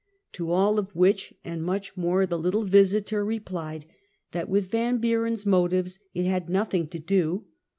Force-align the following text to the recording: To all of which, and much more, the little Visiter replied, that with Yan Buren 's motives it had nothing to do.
To 0.31 0.51
all 0.51 0.79
of 0.79 0.95
which, 0.95 1.35
and 1.45 1.63
much 1.63 1.95
more, 1.95 2.25
the 2.25 2.39
little 2.39 2.63
Visiter 2.63 3.23
replied, 3.23 3.85
that 4.31 4.49
with 4.49 4.73
Yan 4.73 4.97
Buren 4.97 5.35
's 5.37 5.45
motives 5.45 5.99
it 6.15 6.25
had 6.25 6.49
nothing 6.49 6.87
to 6.87 6.97
do. 6.97 7.45